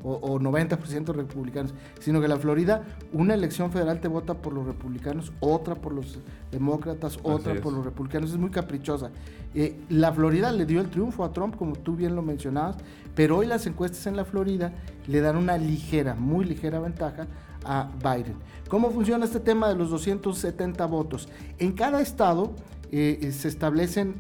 o, 0.03 0.39
90% 0.39 1.13
republicanos. 1.13 1.73
Sino 1.99 2.21
que 2.21 2.27
la 2.27 2.37
Florida, 2.37 2.83
una 3.13 3.33
elección 3.33 3.71
federal 3.71 3.99
te 3.99 4.07
vota 4.07 4.35
por 4.35 4.53
los 4.53 4.65
republicanos, 4.65 5.31
otra 5.39 5.75
por 5.75 5.93
los 5.93 6.19
demócratas, 6.51 7.19
otra 7.23 7.55
por 7.61 7.73
los 7.73 7.85
republicanos. 7.85 8.31
Es 8.31 8.37
muy 8.37 8.49
caprichosa. 8.49 9.11
Eh, 9.53 9.79
la 9.89 10.11
Florida 10.11 10.51
le 10.51 10.65
dio 10.65 10.81
el 10.81 10.89
triunfo 10.89 11.23
a 11.23 11.33
Trump, 11.33 11.55
como 11.55 11.75
tú 11.75 11.95
bien 11.95 12.15
lo 12.15 12.21
mencionabas. 12.21 12.77
Pero 13.15 13.37
hoy 13.37 13.47
las 13.47 13.65
encuestas 13.67 14.07
en 14.07 14.15
la 14.15 14.25
Florida 14.25 14.73
le 15.07 15.21
dan 15.21 15.35
una 15.35 15.57
ligera, 15.57 16.15
muy 16.15 16.45
ligera 16.45 16.79
ventaja 16.79 17.27
a 17.65 17.91
Biden. 17.97 18.35
¿Cómo 18.69 18.91
funciona 18.91 19.25
este 19.25 19.39
tema 19.39 19.67
de 19.67 19.75
los 19.75 19.89
270 19.89 20.85
votos? 20.85 21.27
En 21.57 21.73
cada 21.73 22.01
estado 22.01 22.53
eh, 22.91 23.31
se 23.35 23.47
establecen 23.47 24.15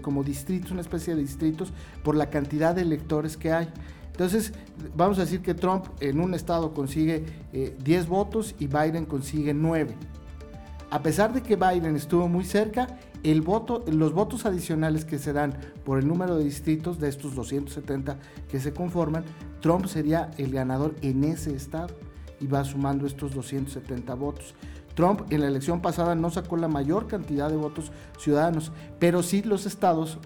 como 0.00 0.24
distritos, 0.24 0.70
una 0.70 0.80
especie 0.80 1.14
de 1.14 1.20
distritos, 1.20 1.72
por 2.02 2.16
la 2.16 2.30
cantidad 2.30 2.74
de 2.74 2.82
electores 2.82 3.36
que 3.36 3.52
hay. 3.52 3.68
Entonces, 4.14 4.52
vamos 4.94 5.18
a 5.18 5.22
decir 5.22 5.42
que 5.42 5.54
Trump 5.54 5.86
en 5.98 6.20
un 6.20 6.34
estado 6.34 6.72
consigue 6.72 7.24
10 7.52 8.06
votos 8.06 8.54
y 8.60 8.68
Biden 8.68 9.06
consigue 9.06 9.52
9. 9.52 9.92
A 10.90 11.02
pesar 11.02 11.32
de 11.32 11.42
que 11.42 11.56
Biden 11.56 11.96
estuvo 11.96 12.28
muy 12.28 12.44
cerca, 12.44 12.86
los 13.24 14.12
votos 14.12 14.46
adicionales 14.46 15.04
que 15.04 15.18
se 15.18 15.32
dan 15.32 15.58
por 15.84 15.98
el 15.98 16.06
número 16.06 16.36
de 16.36 16.44
distritos 16.44 17.00
de 17.00 17.08
estos 17.08 17.34
270 17.34 18.16
que 18.48 18.60
se 18.60 18.72
conforman, 18.72 19.24
Trump 19.60 19.86
sería 19.86 20.30
el 20.38 20.52
ganador 20.52 20.94
en 21.02 21.24
ese 21.24 21.56
estado 21.56 21.96
y 22.38 22.46
va 22.46 22.62
sumando 22.62 23.08
estos 23.08 23.34
270 23.34 24.14
votos. 24.14 24.54
Trump 24.94 25.22
en 25.30 25.40
la 25.40 25.48
elección 25.48 25.82
pasada 25.82 26.14
no 26.14 26.30
sacó 26.30 26.56
la 26.56 26.68
mayor 26.68 27.08
cantidad 27.08 27.50
de 27.50 27.56
votos 27.56 27.90
ciudadanos, 28.16 28.70
pero 29.00 29.24
sí 29.24 29.42
los 29.42 29.66
estados, 29.66 30.20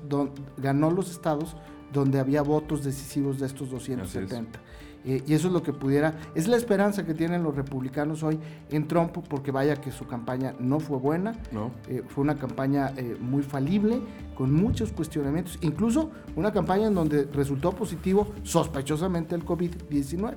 ganó 0.58 0.90
los 0.90 1.10
estados 1.10 1.56
donde 1.92 2.20
había 2.20 2.42
votos 2.42 2.84
decisivos 2.84 3.38
de 3.38 3.46
estos 3.46 3.70
270. 3.70 4.60
Eh, 5.04 5.22
y 5.26 5.34
eso 5.34 5.46
es 5.46 5.54
lo 5.54 5.62
que 5.62 5.72
pudiera, 5.72 6.18
es 6.34 6.48
la 6.48 6.56
esperanza 6.56 7.06
que 7.06 7.14
tienen 7.14 7.42
los 7.42 7.54
republicanos 7.54 8.22
hoy 8.22 8.38
en 8.70 8.88
Trump, 8.88 9.16
porque 9.28 9.50
vaya 9.50 9.76
que 9.76 9.92
su 9.92 10.06
campaña 10.06 10.54
no 10.58 10.80
fue 10.80 10.98
buena, 10.98 11.32
no. 11.52 11.70
Eh, 11.88 12.02
fue 12.08 12.24
una 12.24 12.36
campaña 12.36 12.92
eh, 12.96 13.16
muy 13.20 13.42
falible, 13.42 14.00
con 14.36 14.52
muchos 14.52 14.92
cuestionamientos, 14.92 15.58
incluso 15.62 16.10
una 16.36 16.52
campaña 16.52 16.88
en 16.88 16.94
donde 16.94 17.24
resultó 17.32 17.72
positivo 17.72 18.32
sospechosamente 18.42 19.34
el 19.34 19.44
COVID-19. 19.44 20.34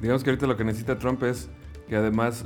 Digamos 0.00 0.22
que 0.22 0.30
ahorita 0.30 0.46
lo 0.46 0.56
que 0.56 0.64
necesita 0.64 0.98
Trump 0.98 1.22
es 1.24 1.48
que 1.88 1.96
además 1.96 2.44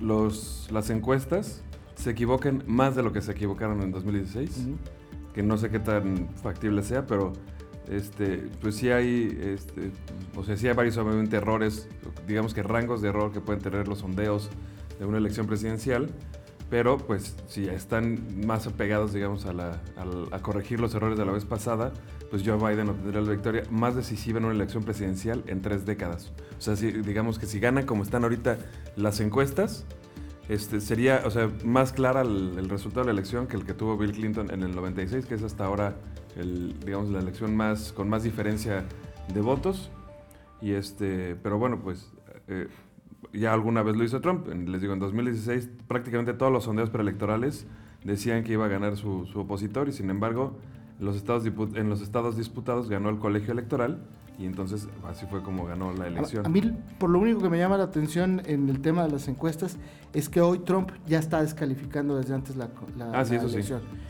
los, 0.00 0.68
las 0.70 0.90
encuestas 0.90 1.62
se 1.96 2.10
equivoquen 2.10 2.62
más 2.66 2.94
de 2.94 3.02
lo 3.02 3.12
que 3.12 3.22
se 3.22 3.32
equivocaron 3.32 3.82
en 3.82 3.90
2016, 3.90 4.68
que 5.36 5.42
no 5.42 5.58
sé 5.58 5.68
qué 5.68 5.78
tan 5.78 6.30
factible 6.42 6.82
sea, 6.82 7.06
pero 7.06 7.34
este, 7.90 8.48
pues 8.62 8.74
sí 8.74 8.88
hay, 8.90 9.38
este, 9.38 9.90
o 10.34 10.42
sea, 10.42 10.56
sí 10.56 10.66
hay 10.66 10.74
varios 10.74 10.96
obviamente 10.96 11.36
errores, 11.36 11.88
digamos 12.26 12.54
que 12.54 12.62
rangos 12.62 13.02
de 13.02 13.10
error 13.10 13.32
que 13.32 13.42
pueden 13.42 13.62
tener 13.62 13.86
los 13.86 13.98
sondeos 13.98 14.48
de 14.98 15.04
una 15.04 15.18
elección 15.18 15.46
presidencial, 15.46 16.08
pero 16.70 16.96
pues 16.96 17.36
si 17.48 17.68
están 17.68 18.46
más 18.46 18.66
apegados, 18.66 19.12
digamos, 19.12 19.44
a, 19.44 19.52
la, 19.52 19.82
a, 20.32 20.38
corregir 20.40 20.80
los 20.80 20.94
errores 20.94 21.18
de 21.18 21.26
la 21.26 21.32
vez 21.32 21.44
pasada, 21.44 21.92
pues 22.30 22.42
Joe 22.42 22.56
Biden 22.56 22.88
obtendrá 22.88 23.20
la 23.20 23.30
victoria 23.30 23.64
más 23.70 23.94
decisiva 23.94 24.38
en 24.38 24.46
una 24.46 24.54
elección 24.54 24.84
presidencial 24.84 25.44
en 25.48 25.60
tres 25.60 25.84
décadas. 25.84 26.32
O 26.58 26.62
sea, 26.62 26.76
si, 26.76 26.90
digamos 26.90 27.38
que 27.38 27.44
si 27.44 27.60
gana 27.60 27.84
como 27.84 28.02
están 28.02 28.24
ahorita 28.24 28.56
las 28.96 29.20
encuestas, 29.20 29.84
este, 30.48 30.80
sería, 30.80 31.22
o 31.24 31.30
sea, 31.30 31.50
más 31.64 31.92
clara 31.92 32.22
el, 32.22 32.58
el, 32.58 32.68
resultado 32.68 33.02
de 33.02 33.12
la 33.12 33.18
elección 33.18 33.46
que 33.46 33.56
el 33.56 33.64
que 33.64 33.74
tuvo 33.74 33.96
Bill 33.96 34.12
Clinton 34.12 34.50
en 34.50 34.62
el 34.62 34.74
96, 34.74 35.26
que 35.26 35.34
es 35.34 35.42
hasta 35.42 35.64
ahora 35.64 35.96
el, 36.36 36.78
digamos, 36.80 37.10
la 37.10 37.18
elección 37.18 37.56
más, 37.56 37.92
con 37.92 38.08
más 38.08 38.22
diferencia 38.22 38.84
de 39.32 39.40
votos. 39.40 39.90
Y 40.60 40.72
este, 40.72 41.36
pero 41.36 41.58
bueno, 41.58 41.80
pues 41.82 42.12
eh, 42.48 42.68
ya 43.32 43.52
alguna 43.52 43.82
vez 43.82 43.96
lo 43.96 44.04
hizo 44.04 44.20
Trump. 44.20 44.46
Les 44.48 44.80
digo, 44.80 44.92
en 44.92 45.00
2016 45.00 45.68
prácticamente 45.88 46.32
todos 46.32 46.52
los 46.52 46.64
sondeos 46.64 46.90
preelectorales 46.90 47.66
decían 48.04 48.44
que 48.44 48.52
iba 48.52 48.66
a 48.66 48.68
ganar 48.68 48.96
su, 48.96 49.26
su 49.26 49.40
opositor 49.40 49.88
y 49.88 49.92
sin 49.92 50.10
embargo 50.10 50.56
los 51.00 51.16
estados 51.16 51.44
en 51.46 51.90
los 51.90 52.00
estados 52.00 52.36
disputados 52.36 52.88
ganó 52.88 53.10
el 53.10 53.18
colegio 53.18 53.52
electoral 53.52 53.98
y 54.38 54.44
entonces 54.44 54.88
así 55.08 55.26
fue 55.26 55.42
como 55.42 55.64
ganó 55.64 55.92
la 55.92 56.08
elección. 56.08 56.44
A, 56.44 56.48
mí, 56.48 56.60
por 56.98 57.10
lo 57.10 57.18
único 57.18 57.40
que 57.40 57.48
me 57.48 57.58
llama 57.58 57.78
la 57.78 57.84
atención 57.84 58.42
en 58.44 58.68
el 58.68 58.80
tema 58.80 59.04
de 59.04 59.12
las 59.12 59.28
encuestas, 59.28 59.76
es 60.12 60.28
que 60.28 60.40
hoy 60.40 60.58
Trump 60.58 60.90
ya 61.06 61.18
está 61.18 61.40
descalificando 61.40 62.16
desde 62.16 62.34
antes 62.34 62.56
la, 62.56 62.68
la, 62.96 63.12
ah, 63.18 63.24
sí, 63.24 63.36
eso 63.36 63.48
Sí. 63.48 63.62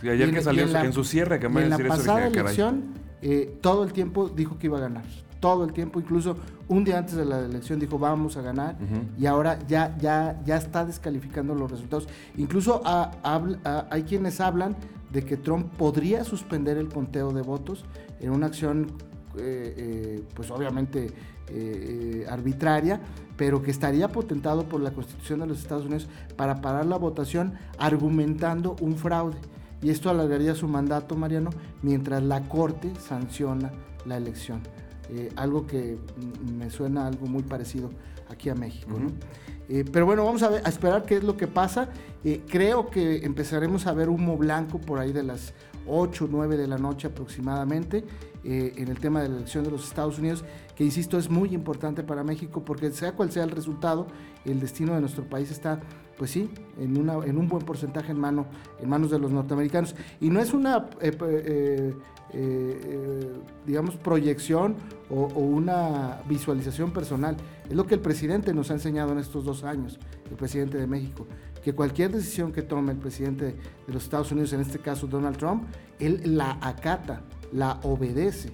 Y 0.02 0.08
ayer 0.08 0.32
que 0.32 0.42
salió 0.42 0.64
en, 0.64 0.92
su 0.92 1.04
cierre, 1.04 1.38
que 1.38 1.48
me 1.48 1.62
en 1.62 1.70
la 1.70 1.78
pasada 1.78 2.26
elección, 2.26 2.94
eh, 3.22 3.58
todo 3.60 3.84
el 3.84 3.92
tiempo 3.92 4.28
dijo 4.28 4.58
que 4.58 4.66
iba 4.66 4.78
a 4.78 4.80
ganar. 4.80 5.04
Todo 5.38 5.64
el 5.64 5.72
tiempo, 5.72 6.00
incluso 6.00 6.36
un 6.66 6.82
día 6.82 6.98
antes 6.98 7.14
de 7.14 7.24
la 7.24 7.38
elección 7.40 7.78
dijo 7.78 7.98
vamos 7.98 8.36
a 8.36 8.42
ganar 8.42 8.76
y 9.18 9.26
ahora 9.26 9.58
ya, 9.68 9.96
ya, 9.98 10.40
ya 10.44 10.56
está 10.56 10.84
descalificando 10.84 11.54
los 11.54 11.70
resultados. 11.70 12.08
Incluso 12.36 12.82
hay 12.84 14.02
quienes 14.04 14.40
hablan 14.40 14.74
de 15.12 15.24
que 15.24 15.36
Trump 15.36 15.72
podría 15.76 16.24
suspender 16.24 16.78
el 16.78 16.88
conteo 16.88 17.32
de 17.32 17.42
votos 17.42 17.84
en 18.18 18.30
una 18.30 18.46
acción 18.46 18.88
eh, 19.38 19.74
eh, 19.76 20.22
pues 20.34 20.50
obviamente 20.50 21.10
eh, 21.48 22.26
arbitraria, 22.28 23.00
pero 23.36 23.62
que 23.62 23.70
estaría 23.70 24.08
potentado 24.08 24.68
por 24.68 24.80
la 24.80 24.92
Constitución 24.92 25.40
de 25.40 25.46
los 25.46 25.58
Estados 25.58 25.84
Unidos 25.86 26.08
para 26.36 26.60
parar 26.60 26.86
la 26.86 26.96
votación 26.96 27.54
argumentando 27.78 28.76
un 28.80 28.96
fraude. 28.96 29.36
Y 29.82 29.90
esto 29.90 30.08
alargaría 30.08 30.54
su 30.54 30.68
mandato, 30.68 31.16
Mariano, 31.16 31.50
mientras 31.82 32.22
la 32.22 32.48
Corte 32.48 32.92
sanciona 32.98 33.72
la 34.06 34.16
elección. 34.16 34.60
algo 35.36 35.66
que 35.66 35.98
me 36.56 36.70
suena 36.70 37.06
algo 37.06 37.26
muy 37.26 37.42
parecido 37.42 37.90
aquí 38.28 38.48
a 38.48 38.54
México. 38.54 38.98
pero 39.92 40.06
bueno, 40.06 40.24
vamos 40.24 40.42
a, 40.42 40.48
a, 40.48 40.68
esperar 40.68 41.04
qué 41.04 41.16
es 41.18 41.24
lo 41.24 41.36
que 41.36 41.46
pasa. 41.46 41.90
creo 42.48 42.88
que 42.88 43.24
empezaremos 43.24 43.86
a 43.86 43.92
ver 43.92 44.08
humo 44.08 44.36
blanco 44.36 44.80
por 44.80 44.98
ahí 44.98 45.12
de 45.12 45.22
las 45.22 45.52
8 45.86 46.24
o 46.24 46.28
9 46.28 46.56
de 46.56 46.66
la 46.66 46.78
noche 46.78 47.08
aproximadamente. 47.08 48.04
Eh, 48.48 48.74
en 48.76 48.86
el 48.86 49.00
tema 49.00 49.20
de 49.22 49.28
la 49.28 49.38
elección 49.38 49.64
de 49.64 49.72
los 49.72 49.88
Estados 49.88 50.20
Unidos, 50.20 50.44
que 50.76 50.84
insisto 50.84 51.18
es 51.18 51.28
muy 51.28 51.52
importante 51.52 52.04
para 52.04 52.22
México 52.22 52.64
porque 52.64 52.92
sea 52.92 53.10
cual 53.10 53.32
sea 53.32 53.42
el 53.42 53.50
resultado, 53.50 54.06
el 54.44 54.60
destino 54.60 54.94
de 54.94 55.00
nuestro 55.00 55.24
país 55.24 55.50
está, 55.50 55.80
pues 56.16 56.30
sí, 56.30 56.48
en, 56.78 56.96
una, 56.96 57.14
en 57.26 57.38
un 57.38 57.48
buen 57.48 57.64
porcentaje 57.64 58.12
en, 58.12 58.20
mano, 58.20 58.46
en 58.80 58.88
manos 58.88 59.10
de 59.10 59.18
los 59.18 59.32
norteamericanos. 59.32 59.96
Y 60.20 60.30
no 60.30 60.38
es 60.38 60.54
una, 60.54 60.88
eh, 61.00 61.92
eh, 62.32 63.32
digamos, 63.66 63.96
proyección 63.96 64.76
o, 65.10 65.22
o, 65.24 65.40
una 65.40 66.20
visualización 66.28 66.92
personal, 66.92 67.36
es 67.68 67.74
lo 67.74 67.84
que 67.84 67.94
el 67.94 68.00
presidente 68.00 68.54
nos 68.54 68.70
ha 68.70 68.74
enseñado 68.74 69.10
en 69.10 69.18
estos 69.18 69.44
dos 69.44 69.64
años, 69.64 69.98
el 70.30 70.36
presidente 70.36 70.78
de 70.78 70.86
México 70.86 71.26
que 71.66 71.74
cualquier 71.74 72.12
decisión 72.12 72.52
que 72.52 72.62
tome 72.62 72.92
el 72.92 72.98
presidente 72.98 73.56
de 73.88 73.92
los 73.92 74.04
Estados 74.04 74.30
Unidos, 74.30 74.52
en 74.52 74.60
este 74.60 74.78
caso 74.78 75.08
Donald 75.08 75.36
Trump, 75.36 75.64
él 75.98 76.20
la 76.24 76.58
acata 76.60 77.22
la 77.52 77.80
obedece. 77.82 78.52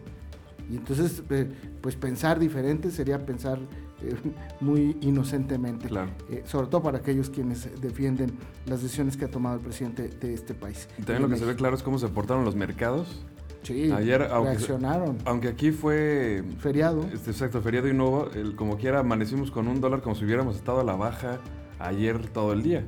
Y 0.71 0.77
entonces, 0.77 1.23
eh, 1.31 1.51
pues 1.81 1.97
pensar 1.97 2.39
diferente 2.39 2.91
sería 2.91 3.25
pensar 3.25 3.59
eh, 4.03 4.15
muy 4.61 4.97
inocentemente, 5.01 5.89
eh, 6.31 6.43
sobre 6.47 6.69
todo 6.69 6.83
para 6.83 6.99
aquellos 6.99 7.31
quienes 7.31 7.81
defienden 7.81 8.33
las 8.67 8.83
decisiones 8.83 9.17
que 9.17 9.27
ha 9.27 9.31
tomado 9.31 9.57
el 9.57 9.63
presidente 9.63 10.09
de 10.09 10.35
este 10.35 10.55
país. 10.55 10.89
Y 10.99 11.03
también 11.03 11.23
lo 11.23 11.29
que 11.29 11.37
se 11.37 11.45
ve 11.45 11.57
claro 11.57 11.77
es 11.77 11.83
cómo 11.83 11.99
se 11.99 12.09
portaron 12.09 12.45
los 12.45 12.57
mercados. 12.57 13.25
Sí, 13.63 13.93
Ayer, 13.93 14.23
aunque, 14.33 14.55
reaccionaron. 14.55 15.19
Aunque 15.25 15.49
aquí 15.49 15.71
fue... 15.71 16.43
Feriado. 16.59 17.05
Este, 17.13 17.31
exacto, 17.31 17.61
feriado 17.61 17.87
y 17.89 17.95
nuevo, 17.95 18.29
el, 18.35 18.57
como 18.57 18.77
quiera 18.77 19.01
amanecimos 19.01 19.53
con 19.53 19.69
un 19.69 19.81
dólar 19.81 20.03
como 20.03 20.17
si 20.17 20.25
hubiéramos 20.25 20.57
estado 20.57 20.81
a 20.81 20.85
la 20.85 20.97
baja 20.97 21.39
ayer 21.79 22.29
todo 22.29 22.53
el 22.53 22.63
día. 22.63 22.85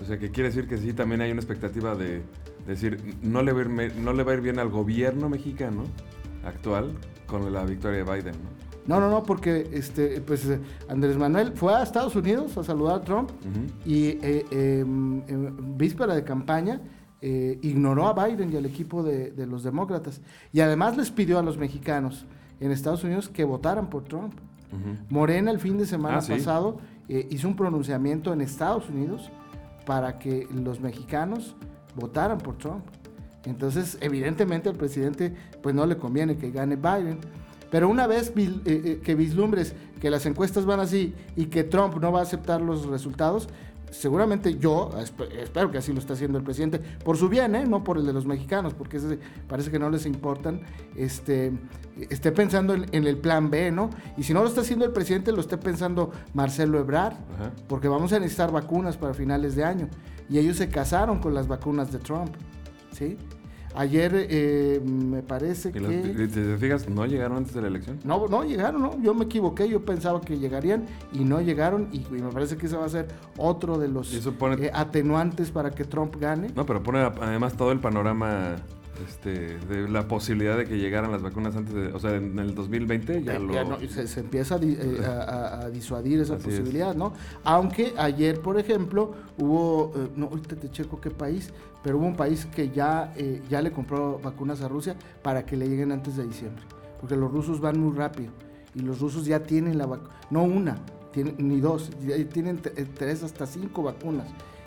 O 0.00 0.04
sea, 0.04 0.18
que 0.18 0.30
quiere 0.30 0.50
decir 0.50 0.68
que 0.68 0.76
sí, 0.78 0.92
también 0.92 1.20
hay 1.20 1.30
una 1.30 1.40
expectativa 1.40 1.94
de, 1.94 2.22
decir, 2.66 3.16
no 3.22 3.42
le, 3.42 3.52
va 3.52 3.60
a 3.60 3.84
ir, 3.84 3.96
no 3.96 4.12
le 4.12 4.22
va 4.22 4.32
a 4.32 4.34
ir 4.34 4.40
bien 4.40 4.58
al 4.58 4.68
gobierno 4.68 5.28
mexicano 5.28 5.84
actual 6.44 6.92
con 7.26 7.52
la 7.52 7.64
victoria 7.64 8.04
de 8.04 8.04
Biden, 8.04 8.34
¿no? 8.34 8.66
No, 8.86 9.00
no, 9.00 9.10
no, 9.10 9.24
porque 9.24 9.68
este, 9.72 10.20
pues 10.20 10.46
Andrés 10.88 11.16
Manuel 11.16 11.52
fue 11.54 11.74
a 11.74 11.82
Estados 11.82 12.14
Unidos 12.14 12.56
a 12.56 12.62
saludar 12.62 12.96
a 12.96 13.04
Trump 13.04 13.30
y 13.84 14.18
eh, 14.22 14.46
em, 14.50 15.22
en 15.26 15.76
víspera 15.76 16.14
de 16.14 16.22
campaña 16.22 16.80
eh, 17.20 17.58
ignoró 17.62 18.06
a 18.06 18.26
Biden 18.26 18.52
y 18.52 18.56
al 18.56 18.64
equipo 18.64 19.02
de, 19.02 19.32
los 19.46 19.64
demócratas. 19.64 20.20
Y 20.52 20.60
además 20.60 20.96
les 20.96 21.10
pidió 21.10 21.38
a 21.38 21.42
los 21.42 21.58
mexicanos 21.58 22.26
en 22.60 22.70
Estados 22.70 23.02
Unidos 23.02 23.28
que 23.28 23.44
votaran 23.44 23.90
por 23.90 24.04
Trump. 24.04 24.34
Morena 25.08 25.50
el 25.50 25.58
fin 25.58 25.78
de 25.78 25.86
semana 25.86 26.18
ah, 26.18 26.26
pasado 26.28 26.78
eh, 27.08 27.26
hizo 27.30 27.48
un 27.48 27.56
pronunciamiento 27.56 28.32
en 28.32 28.42
Estados 28.42 28.90
Unidos 28.90 29.30
para 29.86 30.18
que 30.18 30.46
los 30.52 30.80
mexicanos 30.80 31.56
votaran 31.94 32.38
por 32.38 32.58
Trump. 32.58 32.84
Entonces, 33.44 33.96
evidentemente 34.00 34.68
al 34.68 34.74
presidente 34.74 35.32
pues 35.62 35.74
no 35.74 35.86
le 35.86 35.96
conviene 35.96 36.36
que 36.36 36.50
gane 36.50 36.76
Biden. 36.76 37.20
Pero 37.70 37.88
una 37.88 38.06
vez 38.06 38.32
eh, 38.36 38.60
eh, 38.64 39.00
que 39.02 39.14
vislumbres 39.14 39.74
que 40.00 40.10
las 40.10 40.26
encuestas 40.26 40.66
van 40.66 40.80
así 40.80 41.14
y 41.36 41.46
que 41.46 41.64
Trump 41.64 41.96
no 42.00 42.12
va 42.12 42.20
a 42.20 42.22
aceptar 42.22 42.60
los 42.60 42.86
resultados, 42.86 43.48
seguramente 43.90 44.58
yo, 44.58 44.90
espero 44.98 45.70
que 45.70 45.78
así 45.78 45.92
lo 45.92 45.98
está 45.98 46.14
haciendo 46.14 46.38
el 46.38 46.44
presidente, 46.44 46.78
por 46.78 47.16
su 47.16 47.28
bien, 47.28 47.54
¿eh? 47.54 47.66
no 47.66 47.84
por 47.84 47.98
el 47.98 48.06
de 48.06 48.12
los 48.12 48.26
mexicanos, 48.26 48.74
porque 48.74 49.00
parece 49.48 49.70
que 49.70 49.78
no 49.78 49.90
les 49.90 50.06
importan, 50.06 50.62
este, 50.94 51.52
esté 52.10 52.32
pensando 52.32 52.74
en, 52.74 53.06
el 53.06 53.18
plan 53.18 53.50
B, 53.50 53.70
¿no? 53.70 53.90
Y 54.16 54.22
si 54.22 54.34
no 54.34 54.42
lo 54.42 54.48
está 54.48 54.60
haciendo 54.60 54.84
el 54.84 54.92
presidente, 54.92 55.32
lo 55.32 55.40
esté 55.40 55.56
pensando 55.58 56.12
Marcelo 56.34 56.78
Ebrard, 56.78 57.16
porque 57.68 57.88
vamos 57.88 58.12
a 58.12 58.18
necesitar 58.18 58.52
vacunas 58.52 58.96
para 58.96 59.14
finales 59.14 59.56
de 59.56 59.64
año. 59.64 59.88
Y 60.28 60.38
ellos 60.38 60.56
se 60.56 60.68
casaron 60.68 61.20
con 61.20 61.34
las 61.34 61.46
vacunas 61.46 61.92
de 61.92 61.98
Trump, 61.98 62.34
¿sí? 62.92 63.16
Ayer 63.76 64.26
eh, 64.30 64.80
me 64.84 65.22
parece 65.22 65.70
que... 65.70 65.80
los- 65.80 65.92
y 65.92 66.28
te 66.28 66.56
fijas, 66.56 66.88
no 66.88 67.04
llegaron 67.06 67.36
antes 67.36 67.54
de 67.54 67.60
la 67.60 67.68
elección. 67.68 67.98
No, 68.04 68.26
no 68.26 68.42
llegaron, 68.44 68.80
no. 68.82 69.00
Yo 69.02 69.12
me 69.14 69.26
equivoqué, 69.26 69.68
yo 69.68 69.84
pensaba 69.84 70.20
que 70.20 70.38
llegarían 70.38 70.86
y 71.12 71.20
no 71.24 71.40
llegaron 71.40 71.88
y, 71.92 71.98
y 71.98 72.22
me 72.22 72.30
parece 72.32 72.56
que 72.56 72.66
ese 72.66 72.76
va 72.76 72.86
a 72.86 72.88
ser 72.88 73.06
otro 73.36 73.78
de 73.78 73.88
los 73.88 74.08
pone- 74.38 74.66
eh, 74.66 74.70
atenuantes 74.72 75.50
para 75.50 75.70
que 75.70 75.84
Trump 75.84 76.16
gane. 76.18 76.48
No, 76.56 76.64
pero 76.64 76.82
pone 76.82 77.00
además 77.00 77.54
todo 77.54 77.70
el 77.70 77.80
panorama 77.80 78.56
este, 79.06 79.58
de 79.58 79.88
la 79.90 80.08
posibilidad 80.08 80.56
de 80.56 80.64
que 80.64 80.78
llegaran 80.78 81.12
las 81.12 81.20
vacunas 81.20 81.54
antes 81.54 81.74
de, 81.74 81.88
o 81.88 81.98
sea, 81.98 82.14
en 82.14 82.38
el 82.38 82.54
2020 82.54 83.22
ya 83.24 83.34
Eh, 83.34 83.40
lo... 83.40 83.52
ya 83.52 83.64
no, 83.64 83.78
se, 83.80 84.06
se 84.08 84.20
empieza 84.20 84.54
a, 84.54 84.58
di- 84.58 84.78
eh, 84.80 85.00
a- 85.06 85.10
a- 85.10 85.60
a 85.66 85.70
disuadir 85.70 86.20
esa 86.20 86.36
Así 86.36 86.48
es. 86.48 86.60
posibilidad, 86.60 86.94
¿no? 86.94 87.12
Aunque 87.44 87.92
ayer, 87.98 88.40
por 88.40 88.58
ejemplo, 88.58 89.12
hubo, 89.38 89.92
eh, 89.96 90.08
no, 90.16 90.26
ahorita 90.28 90.56
te 90.56 90.70
checo 90.70 90.98
qué 90.98 91.10
país, 91.10 91.50
pero 91.86 91.98
hubo 91.98 92.06
un 92.06 92.16
país 92.16 92.46
que 92.46 92.70
ya, 92.70 93.12
eh, 93.14 93.40
ya 93.48 93.62
le 93.62 93.70
compró 93.70 94.18
vacunas 94.18 94.60
a 94.60 94.66
Rusia 94.66 94.96
para 95.22 95.46
que 95.46 95.56
le 95.56 95.68
lleguen 95.68 95.92
antes 95.92 96.16
de 96.16 96.26
diciembre, 96.26 96.64
porque 97.00 97.14
los 97.14 97.30
rusos 97.30 97.60
van 97.60 97.78
muy 97.78 97.94
rápido 97.94 98.32
y 98.74 98.80
los 98.80 98.98
rusos 98.98 99.24
ya 99.24 99.44
tienen 99.44 99.78
la 99.78 99.86
vacuna, 99.86 100.10
no 100.28 100.42
una, 100.42 100.78
tienen, 101.12 101.36
ni 101.38 101.60
dos, 101.60 101.92
ya 102.04 102.16
tienen 102.28 102.60
eh, 102.74 102.86
tres 102.92 103.22
hasta 103.22 103.46
cinco 103.46 103.84
vacunas. 103.84 104.26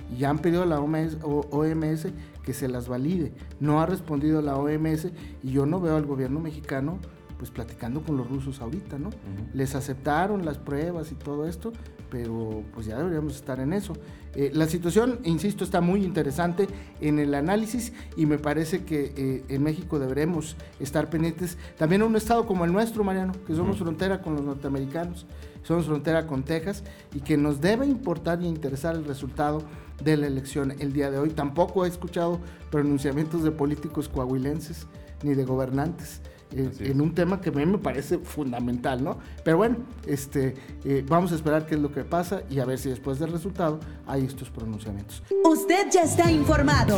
Y 0.10 0.20
ya 0.20 0.30
han 0.30 0.40
pedido 0.40 0.64
a 0.64 0.66
la 0.66 0.80
OMS, 0.80 1.18
OMS 1.22 2.08
que 2.42 2.54
se 2.54 2.70
las 2.70 2.88
valide. 2.88 3.34
No 3.60 3.82
ha 3.82 3.86
respondido 3.86 4.42
la 4.42 4.56
OMS 4.56 5.10
y 5.44 5.52
yo 5.52 5.66
no 5.66 5.82
veo 5.82 5.98
al 5.98 6.06
gobierno 6.06 6.40
mexicano 6.40 7.00
pues 7.40 7.52
platicando 7.52 8.04
con 8.04 8.18
los 8.18 8.30
rusos 8.30 8.60
ahorita, 8.60 9.00
¿no? 9.00 9.10
Les 9.54 9.74
aceptaron 9.74 10.44
las 10.44 10.58
pruebas 10.58 11.14
y 11.14 11.16
todo 11.16 11.48
esto, 11.48 11.72
pero 12.12 12.64
pues 12.74 12.86
ya 12.86 12.98
deberíamos 12.98 13.34
estar 13.38 13.62
en 13.62 13.72
eso. 13.72 13.94
Eh, 14.36 14.52
la 14.54 14.68
situación, 14.68 15.20
insisto, 15.24 15.64
está 15.64 15.80
muy 15.80 16.04
interesante 16.04 16.68
en 17.00 17.18
el 17.18 17.34
análisis 17.34 17.94
y 18.18 18.26
me 18.26 18.38
parece 18.38 18.84
que 18.84 19.14
eh, 19.16 19.44
en 19.48 19.64
México 19.64 20.00
deberemos 20.00 20.58
estar 20.82 21.10
pendientes. 21.10 21.58
También 21.78 22.02
en 22.02 22.10
un 22.10 22.18
estado 22.18 22.46
como 22.46 22.66
el 22.66 22.74
nuestro, 22.74 23.06
Mariano, 23.06 23.32
que 23.48 23.56
somos 23.56 23.78
frontera 23.78 24.22
con 24.22 24.36
los 24.36 24.44
norteamericanos, 24.44 25.26
somos 25.64 25.86
frontera 25.86 26.28
con 26.28 26.44
Texas 26.44 26.84
y 27.14 27.22
que 27.22 27.38
nos 27.38 27.62
debe 27.62 27.86
importar 27.86 28.42
y 28.42 28.48
interesar 28.48 28.96
el 28.96 29.06
resultado 29.06 29.64
de 30.04 30.18
la 30.18 30.28
elección 30.28 30.74
el 30.80 30.92
día 30.92 31.10
de 31.10 31.20
hoy. 31.20 31.30
Tampoco 31.30 31.86
he 31.86 31.88
escuchado 31.88 32.42
pronunciamientos 32.70 33.44
de 33.44 33.52
políticos 33.52 34.10
coahuilenses 34.10 34.88
ni 35.24 35.36
de 35.36 35.46
gobernantes 35.46 36.22
eh, 36.52 36.72
en 36.80 37.02
un 37.02 37.14
tema 37.14 37.40
que 37.42 37.50
a 37.50 37.52
mí 37.52 37.66
me 37.66 37.78
parece 37.78 38.18
fundamental, 38.18 39.04
¿no? 39.04 39.18
Pero 39.44 39.58
bueno, 39.58 39.78
este, 40.08 40.56
eh, 40.84 41.06
vamos 41.08 41.32
a 41.32 41.36
esperar 41.36 41.66
qué 41.66 41.76
es 41.76 41.82
lo 41.82 41.92
que 41.92 42.04
pasa 42.04 42.42
y 42.50 42.60
a 42.60 42.66
ver 42.66 42.80
si 42.80 42.90
después 42.90 43.20
del 43.20 43.32
resultado 43.32 43.80
hay 44.08 44.26
estos 44.26 44.50
pronunciamientos. 44.50 45.22
Usted 45.44 45.88
ya 45.92 46.04
está 46.04 46.32
informado. 46.32 46.98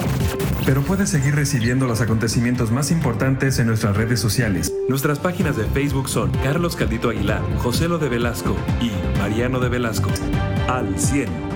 Pero 0.65 0.81
puede 0.81 1.05
seguir 1.05 1.36
recibiendo 1.36 1.86
los 1.86 2.01
acontecimientos 2.01 2.72
más 2.72 2.91
importantes 2.91 3.60
en 3.60 3.67
nuestras 3.67 3.98
redes 3.98 4.20
sociales. 4.20 4.74
Nuestras 4.88 5.20
páginas 5.20 5.58
de 5.58 5.65
Facebook 5.65 6.10
son 6.10 6.31
Carlos 6.43 6.75
Caldito 6.75 7.10
Aguilar, 7.10 7.41
José 7.58 7.88
Lo 7.88 7.98
de 7.98 8.10
Velasco 8.10 8.55
y 8.81 8.91
Mariano 9.20 9.60
de 9.60 9.70
Velasco. 9.70 10.10
Al 10.67 10.98
100. 10.98 11.50